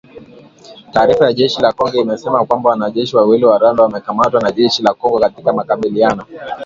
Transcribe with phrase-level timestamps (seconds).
[0.93, 4.93] Taarifa ya jeshi la Kongo imesema kwamba wanajeshi wawili wa Rwanda wamekamatwa na jeshi la
[4.93, 6.25] Kongo katika makabiliano